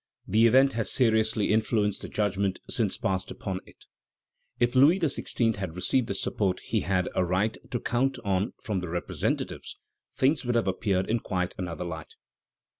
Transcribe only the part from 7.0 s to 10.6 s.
a right to count on from the representatives, things would